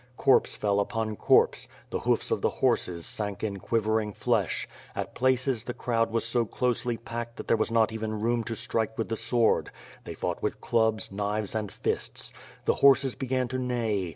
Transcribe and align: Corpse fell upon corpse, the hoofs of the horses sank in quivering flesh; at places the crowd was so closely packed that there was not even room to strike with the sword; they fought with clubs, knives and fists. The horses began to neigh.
Corpse 0.17 0.55
fell 0.55 0.79
upon 0.79 1.15
corpse, 1.15 1.67
the 1.91 1.99
hoofs 1.99 2.31
of 2.31 2.41
the 2.41 2.49
horses 2.49 3.05
sank 3.05 3.43
in 3.43 3.59
quivering 3.59 4.13
flesh; 4.13 4.67
at 4.95 5.13
places 5.13 5.63
the 5.63 5.75
crowd 5.75 6.09
was 6.09 6.25
so 6.25 6.43
closely 6.43 6.97
packed 6.97 7.35
that 7.37 7.47
there 7.47 7.55
was 7.55 7.69
not 7.71 7.91
even 7.91 8.19
room 8.19 8.43
to 8.45 8.55
strike 8.55 8.97
with 8.97 9.09
the 9.09 9.15
sword; 9.15 9.69
they 10.05 10.15
fought 10.15 10.41
with 10.41 10.59
clubs, 10.59 11.11
knives 11.11 11.53
and 11.53 11.71
fists. 11.71 12.33
The 12.65 12.73
horses 12.81 13.13
began 13.13 13.47
to 13.49 13.59
neigh. 13.59 14.09